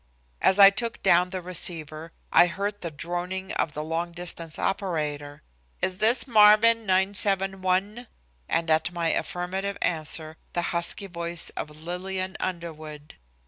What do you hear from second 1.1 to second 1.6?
the